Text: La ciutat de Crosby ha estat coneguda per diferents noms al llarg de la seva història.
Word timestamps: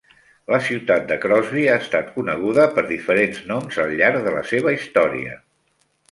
La 0.51 0.59
ciutat 0.67 1.03
de 1.09 1.17
Crosby 1.25 1.65
ha 1.73 1.75
estat 1.81 2.07
coneguda 2.15 2.65
per 2.77 2.83
diferents 2.91 3.43
noms 3.51 3.77
al 3.83 3.93
llarg 3.99 4.25
de 4.29 4.33
la 4.37 4.41
seva 4.53 4.73
història. 4.79 5.37